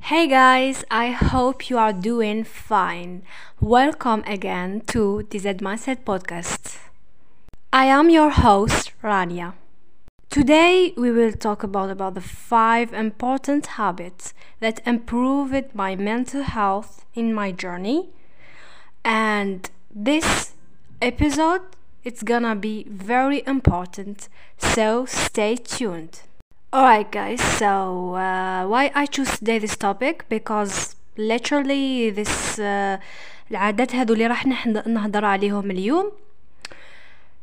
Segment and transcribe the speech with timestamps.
[0.00, 3.22] Hey guys, I hope you are doing fine.
[3.60, 6.78] Welcome again to Z Mindset podcast.
[7.72, 9.52] I am your host, Rania.
[10.30, 17.04] Today we will talk about about the five important habits that improved my mental health
[17.14, 18.10] in my journey.
[19.04, 20.52] And this
[21.01, 21.61] episode
[22.03, 24.27] it's gonna be very important,
[24.57, 26.21] so stay tuned.
[26.73, 32.97] Alright, guys, so uh, why I choose today this topic because literally this uh,
[33.51, 36.11] العادات هذو اللي راح نحن- نهضر عليهم اليوم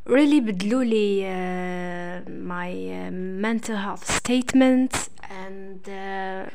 [0.08, 3.10] really بدلوا لي uh, my uh,
[3.46, 5.08] mental health statement
[5.44, 6.50] and uh,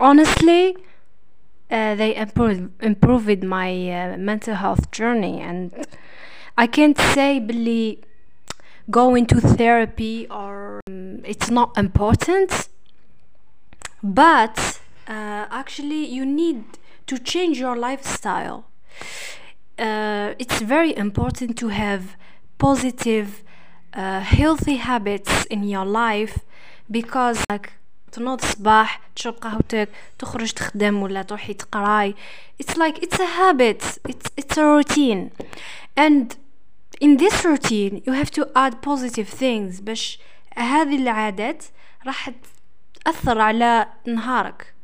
[0.00, 0.76] honestly
[1.70, 5.86] uh, they improved, improved my uh, mental health journey and
[6.56, 7.98] I can't say باللي
[8.90, 12.68] going to therapy or um, it's not important
[14.02, 16.64] but uh, actually you need
[17.06, 18.64] to change your lifestyle
[19.78, 22.16] uh, it's very important to have
[22.58, 23.42] positive
[23.94, 26.40] uh, healthy habits in your life
[26.90, 27.72] because like
[28.12, 32.14] تنوض الصباح تشرب قهوتك تخرج تخدم ولا تروحي تقراي
[32.62, 35.30] it's like it's a habit it's it's a routine
[35.96, 36.36] and
[37.00, 40.18] in this routine you have to add positive things باش
[40.56, 41.64] هذه العادات
[42.06, 42.30] راح
[43.04, 44.74] تأثر على نهارك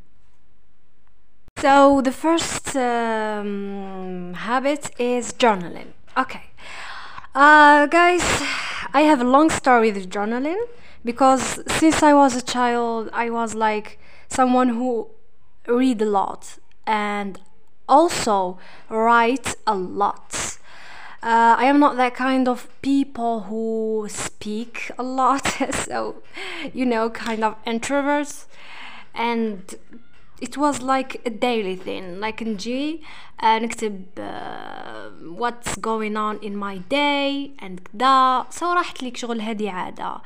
[1.59, 6.45] so the first um, habit is journaling okay
[7.35, 8.23] uh, guys
[8.93, 10.61] I have a long story with journaling
[11.03, 15.07] because since I was a child I was like someone who
[15.67, 17.39] read a lot and
[17.87, 18.57] also
[18.89, 20.40] write a lot
[21.23, 26.21] uh, I am not that kind of people who speak a lot, so
[26.73, 28.45] you know, kind of introverts,
[29.15, 29.75] and
[30.39, 32.19] it was like a daily thing.
[32.19, 33.01] Like نجي
[33.39, 39.41] uh, نكتب uh, what's going on in my day and كدا so راحت ليك شغل
[39.41, 40.21] هذه عادة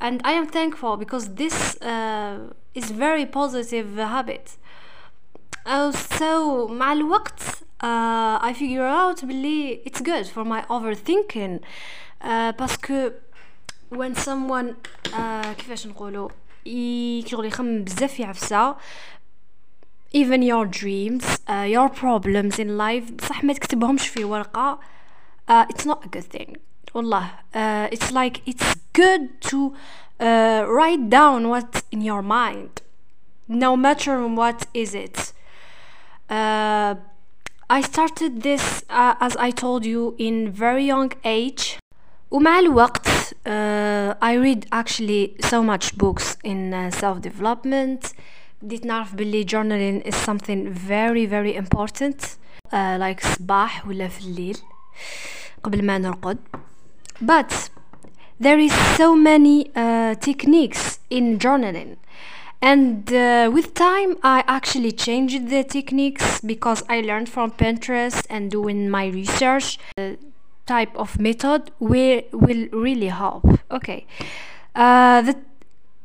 [0.00, 4.56] and I am thankful because this uh, is very positive habit
[5.66, 7.42] Oh, so مع الوقت
[7.82, 11.58] uh, I figure out بلي it's good for my overthinking
[12.24, 13.10] uh, باسكو
[13.94, 14.74] when someone
[15.12, 16.28] uh, كيفاش نقولوا
[16.66, 18.76] ي- شغل يخمم بزاف في عفسة
[20.14, 24.78] even your dreams uh, your problems in life بصح ما تكتبهمش في ورقة
[25.50, 26.56] uh, it's not a good thing
[26.94, 29.56] والله uh, it's like it's good to
[30.20, 32.82] uh, write down what's in your mind
[33.48, 35.32] no matter what is it
[36.30, 36.94] uh,
[37.70, 41.78] I started this uh, as I told you in very young age
[42.30, 48.14] ومع الوقت uh, I read actually so much books in uh, self development
[48.62, 52.36] بديت نعرف باللي journaling is something very very important
[52.72, 54.58] uh, like صباح ولا في الليل
[55.62, 56.38] قبل ما نرقد
[57.24, 57.52] but
[58.40, 61.96] there is so many uh, techniques in journaling
[62.60, 68.50] and uh, with time i actually changed the techniques because i learned from pinterest and
[68.50, 70.12] doing my research uh,
[70.66, 74.06] type of method will will really help okay
[74.74, 75.34] uh, the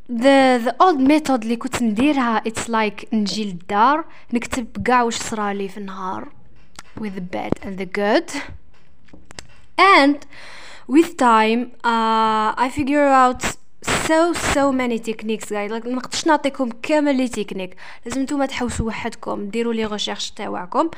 [0.10, 5.68] the the old method اللي كنت نديرها it's like نجي للدار نكتب كاع واش صرالي
[5.68, 6.28] في النهار
[7.00, 8.30] with the bad and the good
[9.78, 10.26] and
[10.88, 13.44] with time uh, I figure out
[14.08, 17.76] so so many techniques guys like ما نقدرش نعطيكم كامل لي تكنيك
[18.06, 20.90] لازم نتوما تحوسوا وحدكم ديروا لي ريشيرش تاعكم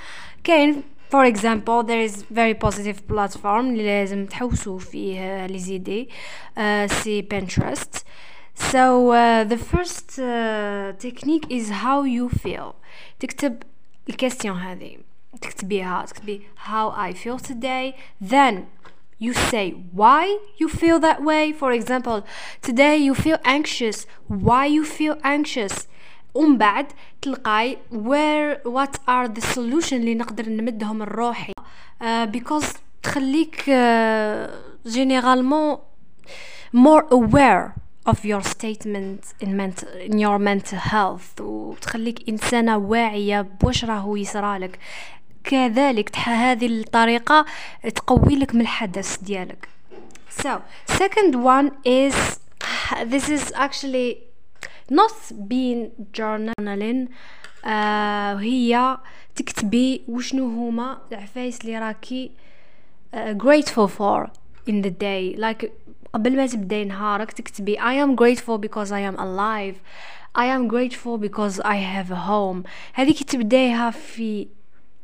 [0.44, 6.10] كاين for example there is very positive platform اللي لازم تحوسوا فيه لي زيدي
[6.58, 8.04] uh, سي Pinterest
[8.72, 12.74] so uh, the first uh, technique is how you feel
[13.20, 13.64] تكتب
[14.10, 14.98] الكاستيون هذه
[15.42, 17.94] تكتبيها تكتبي how I feel today
[18.32, 18.56] then
[19.20, 19.72] you say
[20.02, 20.26] why
[20.62, 22.24] you feel that way for example
[22.62, 23.98] today you feel anxious
[24.28, 25.88] why you feel anxious
[26.36, 26.86] ومن بعد
[27.22, 32.66] تلقاي where what are the solution اللي نقدر نمدهم لروحي uh, because
[33.04, 35.80] تخليك uh, généralement
[36.74, 37.74] more aware
[38.06, 44.80] of your statement in mental in your mental health وتخليك إنسانة واعية بواش راهو يصرالك
[45.45, 47.45] كذلك تح هذه الطريقة
[47.95, 49.69] تقوي لك من الحدث ديالك
[50.43, 50.61] so
[50.93, 52.39] second one is
[53.13, 54.19] this is actually
[54.91, 55.15] not
[55.49, 57.09] being journaling
[57.67, 58.99] آه هي
[59.35, 62.31] تكتبي وشنو هما العفايس اللي راكي
[63.15, 64.29] uh, grateful for
[64.71, 65.67] in the day like
[66.15, 69.77] قبل ما تبداي نهارك تكتبي I am grateful because I am alive
[70.35, 72.63] I am grateful because I have a home
[72.95, 74.49] هذيك تبدايها في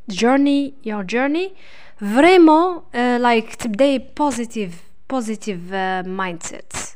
[0.09, 1.53] journey your journey
[2.01, 4.73] vraiment uh, like تبداي positive
[5.07, 6.95] positive uh, mindset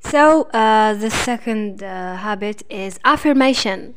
[0.00, 3.94] so uh, the second uh, habit is affirmation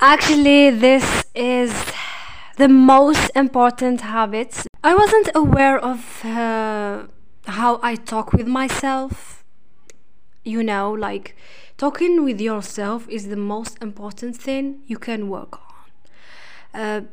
[0.00, 1.72] actually this is
[2.56, 7.02] the most important habit i wasn't aware of uh,
[7.46, 9.42] how i talk with myself
[10.44, 11.36] you know like
[11.76, 15.71] talking with yourself is the most important thing you can work on uh,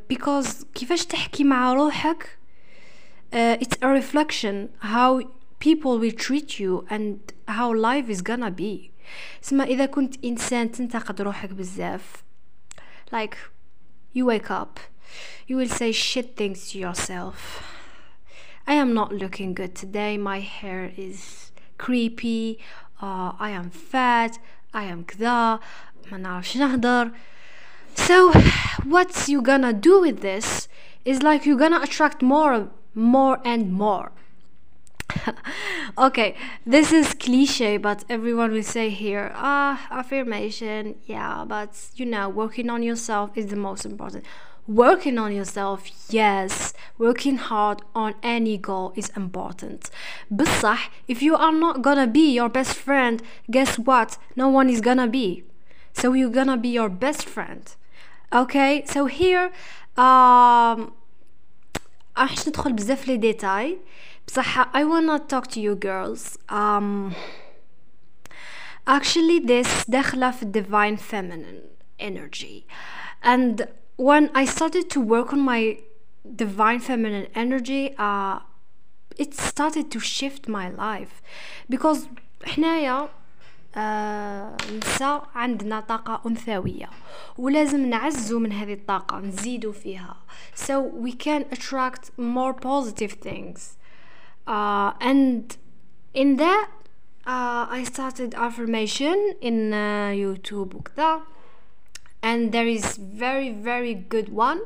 [0.08, 2.38] because كيفاش تحكي مع روحك
[3.32, 5.20] uh, it's a reflection how
[5.58, 8.90] people will treat you and how life is gonna be
[9.42, 12.24] سما إذا كنت إنسان تنتقد روحك بزاف
[13.12, 13.36] like
[14.14, 14.80] you wake up
[15.48, 17.62] you will say shit things to yourself
[18.66, 22.58] I am not looking good today my hair is creepy
[23.00, 24.38] uh, I am fat
[24.74, 25.60] I am كذا
[26.12, 27.10] ما نعرفش نهدر
[28.11, 28.33] So,
[28.83, 30.67] what you gonna do with this
[31.05, 34.11] is like you're gonna attract more, more and more.
[35.97, 36.35] okay,
[36.65, 42.69] this is cliche, but everyone will say here, ah, affirmation, yeah, but you know, working
[42.69, 44.25] on yourself is the most important.
[44.67, 49.89] Working on yourself, yes, working hard on any goal is important.
[50.29, 54.17] But if you are not gonna be your best friend, guess what?
[54.35, 55.45] No one is gonna be.
[55.93, 57.73] So you're gonna be your best friend.
[58.32, 59.50] okay so here
[59.96, 60.92] um
[62.18, 63.78] راح ندخل بزاف لي ديتاي
[64.28, 67.14] بصح I wanna talk to you girls um
[68.86, 71.62] actually this داخلة في divine feminine
[72.00, 72.66] energy
[73.22, 73.66] and
[73.96, 75.78] when I started to work on my
[76.36, 78.38] divine feminine energy uh
[79.18, 81.22] it started to shift my life
[81.68, 81.98] because
[82.44, 83.08] حنايا آه
[83.77, 86.89] نساء عندنا طاقة أنثوية
[87.37, 90.15] ولازم نعزو من هذه الطاقة نزيدو فيها.
[90.55, 93.77] So we can attract more positive things.
[94.47, 95.57] uh, and
[96.13, 96.69] in that
[97.25, 101.21] uh, I started affirmation in uh, YouTube وكذا.
[102.23, 104.61] And there is very very good one.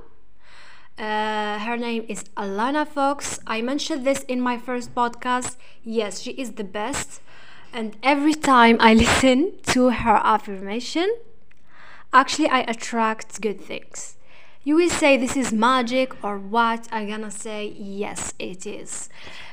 [0.97, 3.39] uh, her name is Alanna Foxx.
[3.45, 5.57] I mentioned this in my first podcast.
[5.83, 7.21] Yes, she is the best
[7.72, 11.08] And every time I listen to her affirmation,
[12.12, 14.16] actually I attract good things.
[14.64, 16.88] You will say this is magic or what?
[16.90, 19.08] I'm gonna say yes, it is.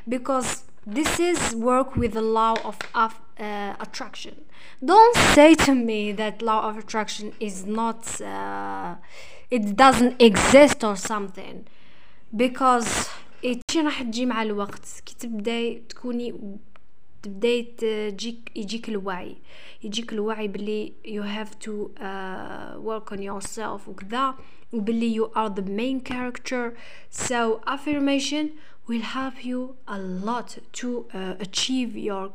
[0.08, 4.36] Because this is work with the law of, of uh, attraction.
[4.84, 8.96] Don't say to me that law of attraction is not, uh,
[9.50, 11.66] it doesn't exist or something.
[12.36, 13.10] Because
[13.42, 16.34] it راح تجي مع الوقت كي تبداي تكوني
[17.24, 19.38] تبداي تجيك يجيك الوعي
[19.84, 24.36] يجيك الوعي باللي you have to uh, work on yourself وكذا
[24.74, 26.74] وباللي you are the main character
[27.12, 28.50] so affirmation
[28.88, 32.32] will help you a lot to uh, achieve your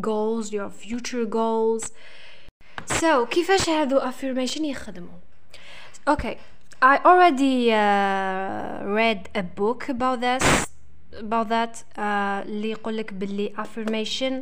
[0.00, 1.92] goals your future goals
[2.86, 5.18] so كيفاش هادو affirmation يخدموا
[6.10, 6.36] okay
[6.82, 10.66] I already uh, read a book about this
[11.18, 12.00] about that uh,
[12.46, 14.32] اللي يقولك باللي affirmation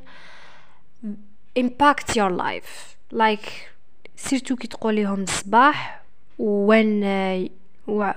[1.59, 3.51] impact your life like
[4.17, 6.03] سيرتو كي تقوليهم الصباح
[6.39, 7.05] وين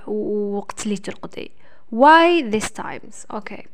[0.06, 1.50] وقت اللي ترقدي
[1.94, 3.64] why these times okay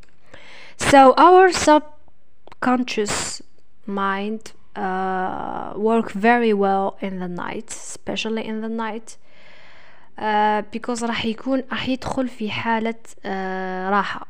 [0.90, 3.42] so our subconscious
[3.86, 9.16] mind uh, work very well in the night especially in the night
[10.18, 13.26] uh, because راح يكون راح يدخل في حالة uh,
[13.90, 14.26] راحة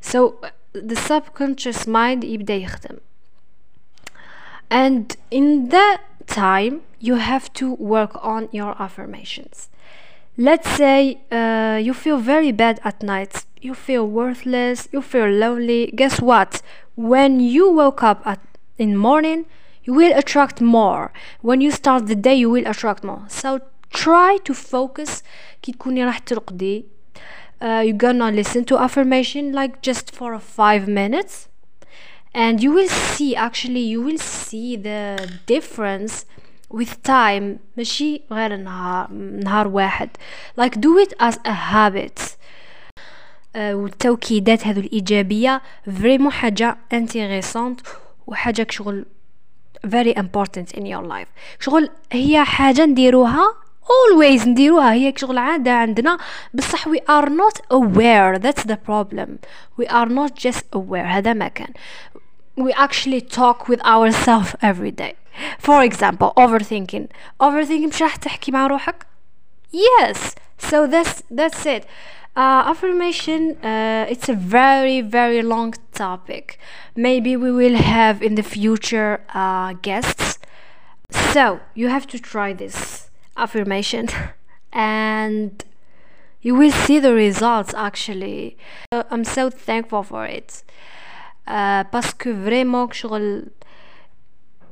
[0.00, 0.40] so
[0.72, 2.98] the subconscious mind يبدأ يخدم
[4.70, 9.68] and in that time you have to work on your affirmations
[10.36, 15.92] let's say uh, you feel very bad at night you feel worthless you feel lonely
[15.94, 16.62] guess what
[16.94, 18.40] when you woke up at
[18.78, 19.44] in morning
[19.84, 21.12] you will attract more
[21.42, 23.60] when you start the day you will attract more so
[23.92, 25.22] try to focus
[25.62, 26.84] كي تكوني راح ترقدي
[27.60, 31.48] uh, you're gonna listen to affirmation like just for five minutes
[32.34, 36.24] and you will see actually you will see the difference
[36.70, 39.12] with time ماشي غير نهار
[39.44, 40.10] نهار واحد
[40.60, 42.20] like do it as a habit
[43.54, 47.80] uh, والتوكيدات هذو الإيجابية فريمون حاجة انتيغيسونت
[48.26, 49.06] وحاجة كشغل
[49.86, 51.28] very important in your life
[51.60, 53.54] شغل هي حاجة نديروها
[53.90, 56.18] always نديروها هي شغل عادة عندنا
[56.54, 59.38] بصح we are not aware that's the problem
[59.80, 61.72] we are not just aware هذا ما كان
[62.60, 65.14] we actually talk with ourselves every day
[65.58, 67.06] for example overthinking
[67.42, 69.06] overthinking مش راح تحكي مع روحك
[69.72, 71.84] yes so that's that's it
[72.36, 76.58] uh, affirmation uh, it's a very very long topic
[76.96, 80.38] maybe we will have in the future uh, guests
[81.10, 83.03] so you have to try this
[83.36, 84.08] affirmation
[84.72, 85.64] and
[86.42, 88.56] you will see the results actually
[88.92, 90.62] uh, i'm so thankful for it
[91.46, 93.46] uh, باسكو فريمون شغل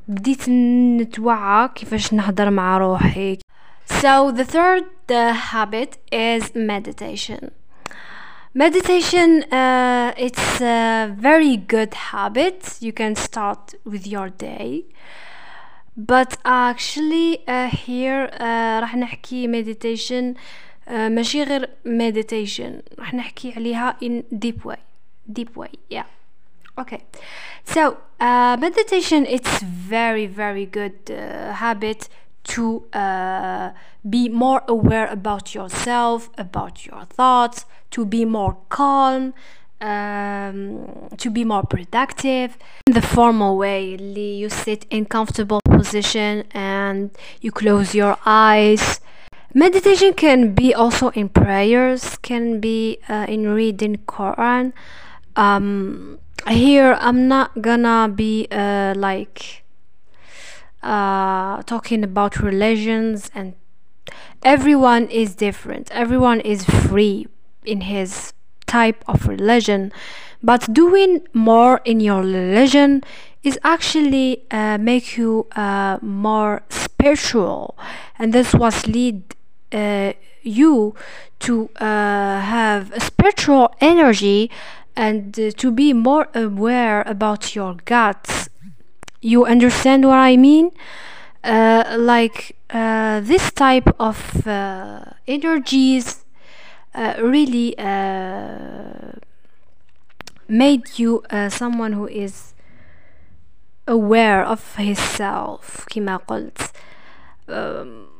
[0.09, 3.39] بديت نتوعى كيفاش نهضر مع روحي
[3.89, 7.51] so the third uh, habit is meditation
[8.55, 14.85] meditation uh, it's a very good habit you can start with your day
[15.97, 20.35] but actually uh, here uh, راح نحكي meditation
[20.89, 24.79] uh, ماشي غير meditation راح نحكي عليها in deep way
[25.33, 26.07] deep way yeah
[26.81, 27.03] okay
[27.65, 32.09] so uh, meditation it's very very good uh, habit
[32.45, 33.71] to uh,
[34.09, 39.35] be more aware about yourself about your thoughts to be more calm
[39.84, 42.58] um, to be more productive.
[42.88, 47.12] In the formal way you sit in comfortable position and
[47.42, 49.02] you close your eyes.
[49.54, 54.74] Meditation can be also in prayers can be uh, in reading quran.
[55.36, 59.64] Um, here i'm not gonna be uh, like
[60.84, 63.54] uh, talking about religions and
[64.44, 65.90] everyone is different.
[65.92, 67.28] Everyone is free
[67.64, 68.34] in his
[68.78, 69.92] type of religion.
[70.42, 73.04] But doing more in your religion
[73.44, 77.76] is actually uh, make you uh, more spiritual.
[78.18, 79.36] And this was lead
[79.72, 80.96] uh, you
[81.40, 84.50] to uh, have a spiritual energy
[84.96, 88.50] and uh, to be more aware about your guts.
[89.22, 90.72] You understand what i mean?
[91.44, 94.18] Uh, like this type of
[95.28, 96.23] energies
[96.96, 99.12] uh, really uh,
[100.48, 102.54] made you uh, someone who is
[103.88, 106.62] aware of himself كما قلت.
[107.50, 108.14] Um,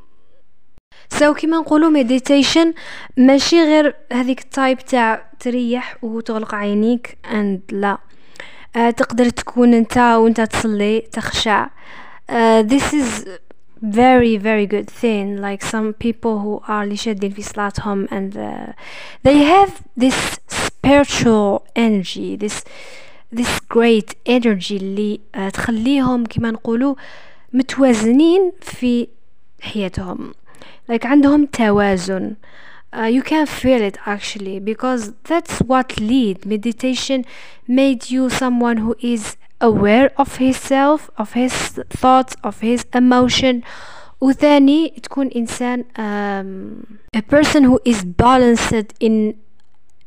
[1.10, 2.74] سو so, كيما نقولوا مديتيشن
[3.16, 7.98] ماشي غير هذيك التايب تاع تريح وتغلق عينيك اند لا.
[8.76, 11.66] Uh, تقدر تكون انت وانت تصلي تخشع.
[12.30, 13.26] Uh, this is
[13.83, 18.73] very very good thing like some people who are اللي شادين في صلاتهم and uh,
[19.23, 22.63] they have this spiritual energy this
[23.31, 26.95] this great energy اللي uh, تخليهم كما نقولوا
[27.53, 29.07] متوازنين في
[29.61, 30.33] حياتهم
[30.91, 32.35] like عندهم توازن
[32.93, 37.23] uh, you can feel it actually because that's what lead meditation
[37.67, 41.53] made you someone who is aware of himself of his
[41.89, 43.63] thoughts of his emotion
[44.21, 49.35] وثاني تكون إنسان um, a person who is balanced in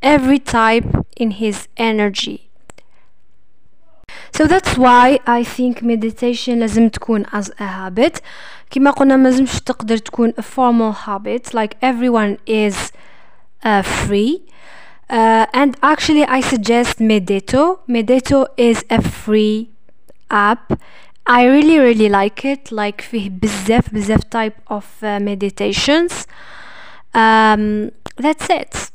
[0.02, 0.86] every type
[1.16, 2.48] in his energy
[4.32, 8.20] so that's why I think meditation لازم تكون as a habit
[8.70, 12.92] كما قلنا ما لازمش تقدر تكون a formal habit like everyone is
[13.64, 14.42] uh, free
[15.09, 17.79] Uh, and actually, I suggest Medito.
[17.87, 19.69] Medito is a free
[20.29, 20.79] app.
[21.25, 22.71] I really really like it.
[22.71, 26.27] Like فيه بزاف type of uh, meditations.
[27.13, 28.91] Um, that's it.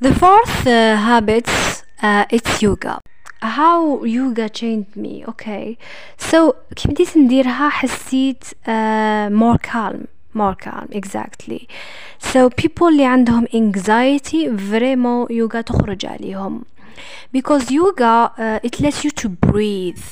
[0.00, 3.00] The fourth uh, habits uh, it's yoga.
[3.40, 5.78] how yoga changed me okay
[6.16, 10.06] so كي بديت نديرها حسيت uh, more calm
[10.37, 11.67] more calm exactly
[12.19, 16.63] so people اللي عندهم anxiety vraiment yoga تخرج عليهم
[17.31, 20.03] because yoga uh, it lets you to breathe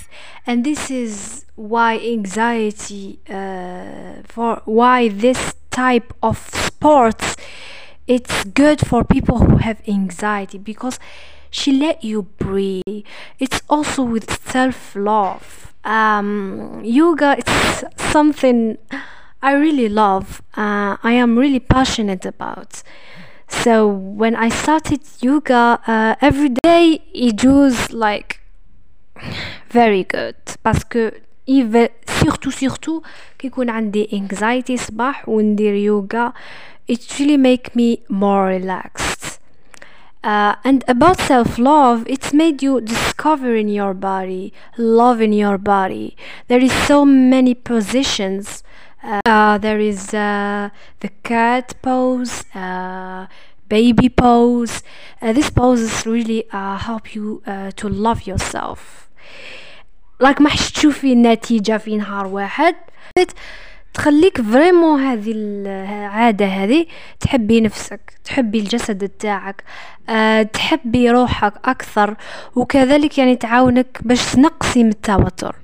[0.47, 6.37] and this is why anxiety uh, for why this type of
[6.67, 7.35] sports
[8.07, 10.99] it's good for people who have anxiety because
[11.49, 13.05] she let you breathe
[13.39, 18.77] it's also with self-love um, yoga it's something
[19.41, 22.83] i really love uh, i am really passionate about
[23.47, 28.39] so when i started yoga uh, every day it was like
[29.69, 30.35] very good
[30.65, 31.09] باسكو
[31.47, 33.03] even surtout surtout
[33.39, 36.33] كي يكون عندي anxiety صباح وندير يوغا
[36.91, 39.39] it really make me more relaxed
[40.23, 46.15] uh, and about self-love it's made you discover in your body love in your body
[46.47, 48.63] there is so many positions
[49.02, 53.26] uh, there is uh, the cat pose uh,
[53.68, 54.82] baby pose.
[55.22, 59.08] Uh, this poses really uh, help you uh, to love yourself.
[60.20, 62.74] Like ما حش تشوفي النتيجة في نهار واحد.
[63.94, 66.86] تخليك فريمون هذه العادة هذه.
[67.20, 69.64] تحبي نفسك تحبي الجسد تاعك
[70.08, 72.16] أه تحبي روحك أكثر
[72.54, 75.56] وكذلك يعني تعاونك باش تنقصي من التوتر.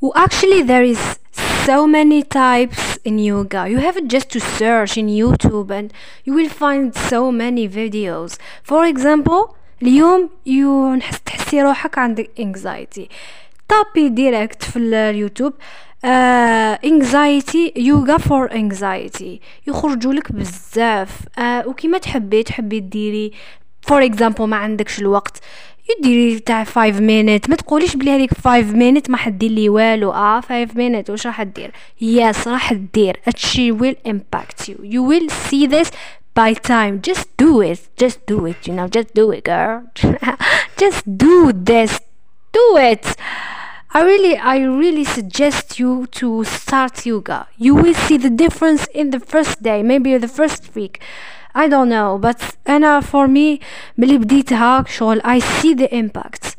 [0.00, 1.18] و actually there is
[1.66, 3.62] so many types in yoga.
[3.72, 5.88] You have just to search in youtube and
[6.24, 8.38] you will find so many videos.
[8.62, 13.08] For example اليوم يو نحس تحسي روحك عندك anxiety.
[13.68, 15.52] طابي ديريكت في اليوتيوب
[16.84, 21.10] انكزايتي يوغا فور انكزايتي يخرجوا لك بزاف.
[21.38, 23.32] uh, وكيما تحبي تحبي ديري
[23.82, 25.40] فور اكزامبل ما عندكش الوقت.
[25.89, 30.41] يديري تاع 5 مينيت ما تقوليش بلي هذيك 5 مينيت ما حدير لي والو اه
[30.41, 35.67] 5 مينيت واش راح دير يس راح دير اتشي ويل امباكت يو يو ويل سي
[35.67, 35.91] ذس
[36.39, 39.83] by time just do it just do it you know just do it girl
[40.81, 41.91] just do this
[42.53, 43.05] do it
[43.93, 49.09] I really I really suggest you to start yoga you will see the difference in
[49.15, 51.01] the first day maybe the first week
[51.55, 53.59] I don't know but أنا for me
[53.97, 56.55] ملي بديتها شغل I see the impact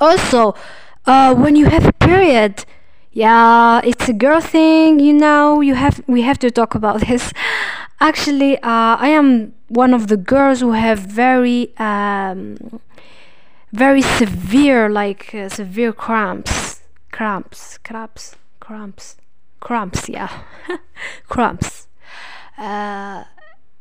[0.00, 0.54] also
[1.06, 2.64] uh, when you have a period
[3.12, 7.32] yeah it's a girl thing you know you have we have to talk about this
[8.00, 12.80] actually uh, I am one of the girls who have very um,
[13.72, 19.16] very severe like uh, severe cramps cramps cramps cramps
[19.60, 20.42] cramps yeah
[21.28, 21.88] cramps
[22.58, 23.24] uh,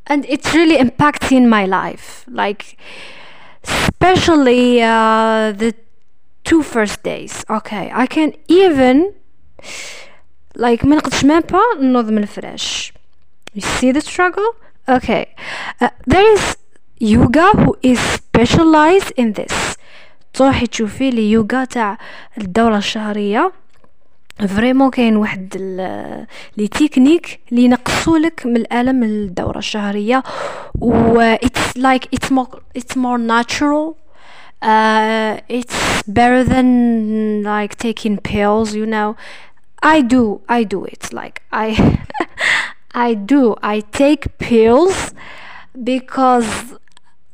[0.08, 2.78] and it's really impacting my life like
[3.64, 5.74] especially uh, the
[6.44, 9.14] two first days okay I can even
[10.56, 12.94] like ما نقدش même pas نوض من الفراش
[13.56, 14.50] you see the struggle
[14.88, 15.26] okay
[15.82, 16.58] uh, there is
[17.00, 19.76] yoga who is specialized in this
[20.34, 21.98] تروحي تشوفي لي يوغا تاع
[22.38, 23.52] الدورة الشهرية
[24.39, 25.57] فريمون كاين واحد
[26.57, 30.23] لي تكنيك لي نقصولك من الألم الدورة الشهرية.
[30.81, 33.95] و اتس لايك اتس مور اتس مور ناتشورال
[34.63, 39.15] اتس بيتر ذان لايك تيكين بيلز يو نو
[39.85, 41.77] اي دو اي دو اتس لايك اي
[42.97, 44.97] اي دو اي تيك بيلز
[45.91, 46.77] because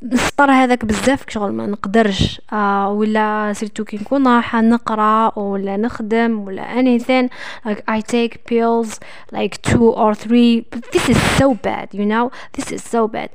[0.03, 6.39] نسطر هذاك بزاف شغل ما نقدرش آه ولا سيرتو كي نكون رايحه نقرا ولا نخدم
[6.39, 7.29] ولا anything
[7.69, 8.99] like I take pills
[9.33, 13.31] like two or three but this is so bad you know this is so bad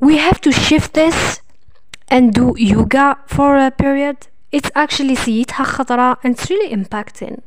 [0.00, 1.40] we have to shift this
[2.14, 4.16] and do yoga for a period
[4.56, 7.38] it's actually سيتها خطرة and it's really impacting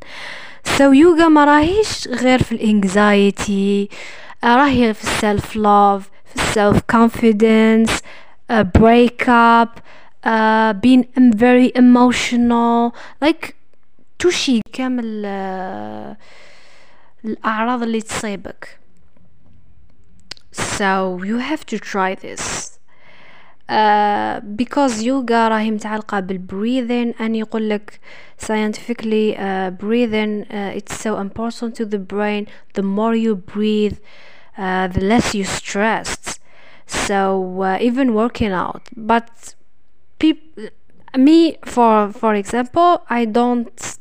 [0.78, 3.90] so yoga ما راهيش غير في الانكزايتي
[4.44, 8.03] راهي في السيلف لوف self confidence,
[8.49, 9.81] a breakup,
[10.25, 13.55] uh, being very emotional, like
[14.19, 16.17] تشي كامل uh,
[17.25, 18.79] الأعراض اللي تصيبك.
[20.53, 22.79] So you have to try this.
[23.69, 28.01] Uh, because yoga راهي متعلقة بالبريذين and يقول لك
[28.39, 33.97] scientifically uh, breathing uh, it's so important to the brain the more you breathe
[34.58, 36.40] uh, the less you stressed.
[36.86, 38.88] So uh, even working out.
[38.96, 39.56] But
[41.16, 43.98] me for for example i don't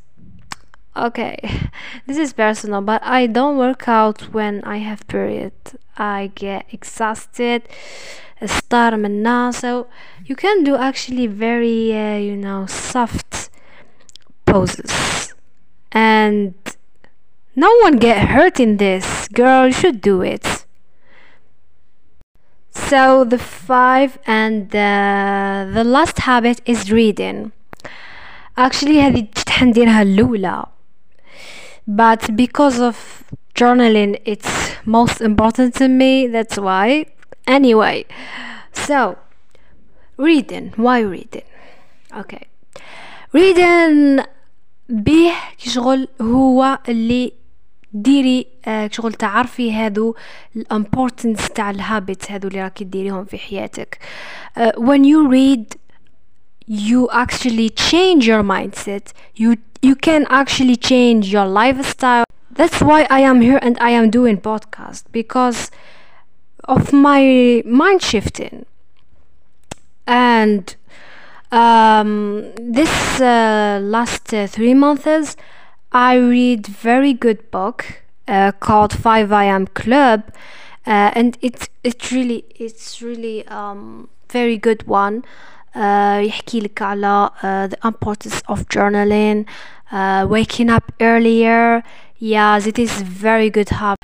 [0.96, 1.38] okay
[2.06, 5.52] this is personal but i don't work out when i have period.
[5.98, 7.62] I get exhausted
[8.44, 8.92] start
[9.52, 9.86] so
[10.26, 13.48] you can do actually very uh, you know soft
[14.44, 15.32] poses.
[15.92, 16.54] And
[17.55, 19.27] no one get hurt in this.
[19.27, 20.65] Girl, you should do it.
[22.71, 27.51] So the five and the, the last habit is reading.
[28.57, 29.27] Actually هذه
[29.61, 30.67] نديرها الأولى.
[31.87, 33.23] But because of
[33.55, 37.05] journaling it's most important to me, that's why.
[37.47, 38.05] Anyway,
[38.71, 39.17] so
[40.17, 40.73] reading.
[40.75, 41.43] Why reading?
[42.15, 42.47] Okay.
[43.33, 44.23] reading
[44.89, 47.33] به كشغل هو اللي
[47.93, 50.15] ديري آه شغل تعرفي هادو
[50.55, 53.97] الامبورتنس تاع الهابيتس هادو اللي راكي ديريهم في حياتك
[54.59, 55.75] uh, when you read
[56.67, 62.25] you actually change your mindset you you can actually change your lifestyle
[62.59, 65.71] that's why I am here and I am doing podcast because
[66.75, 67.21] of my
[67.65, 68.65] mind shifting
[70.07, 70.75] and
[71.51, 72.11] um,
[72.57, 75.35] this uh, last uh, three months
[75.91, 80.23] I read very good book uh, called 5 AM Club
[80.85, 85.23] uh, and it's it really it's really um, very good one
[85.75, 89.45] uh, يحكي لك على uh, the importance of journaling
[89.91, 91.83] uh, waking up earlier
[92.19, 93.97] yes it is very good habit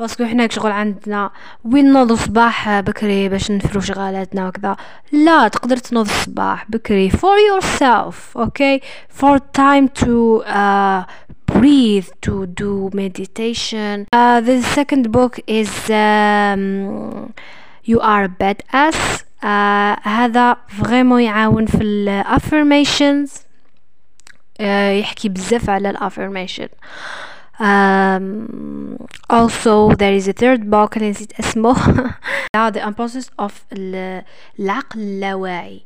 [0.00, 1.30] باسكو حنا كشغل عندنا
[1.64, 4.76] وين نوض الصباح بكري باش نفرو شغالاتنا وكذا.
[5.12, 8.80] لا تقدر تنوض الصباح بكري for yourself okay
[9.20, 11.04] for time to uh,
[11.52, 14.06] breathe to do meditation.
[14.12, 17.34] Uh, the second book is um,
[17.90, 19.24] you are a badass.
[19.42, 24.62] Uh, هذا فريمون يعاون في الافرميشنز uh,
[25.00, 28.96] يحكي بزاف على الافرميشن uh, um,
[29.28, 31.74] also there is a third book نسيت اسمه
[32.56, 35.80] the importance of العقل اللاواعي.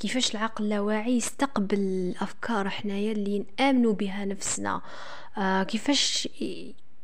[0.00, 4.80] كيفاش العقل اللاواعي يستقبل الأفكار حنايا اللي نامنوا بها نفسنا؟
[5.38, 6.28] آه كيفاش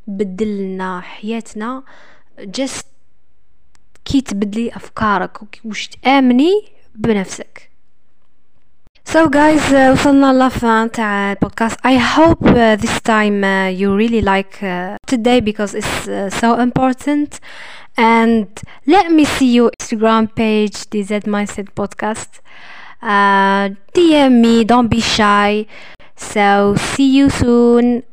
[0.07, 1.83] بدلنا حياتنا
[2.39, 2.85] جست
[4.05, 6.63] كي تبدلي أفكارك؟ وش تآمني
[6.95, 7.68] بنفسك؟
[9.04, 11.78] So guys, uh, وصلنا لفان تاع البودكاست.
[11.86, 16.58] I hope uh, this time uh, you really like uh, today because it's uh, so
[16.58, 17.40] important.
[17.96, 18.46] And
[18.86, 22.40] let me see your Instagram page, DZ Mindset Podcast.
[23.00, 25.66] Uh, DM me, don't be shy.
[26.16, 28.02] So see you soon.